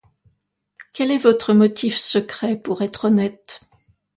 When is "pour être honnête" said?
2.55-3.61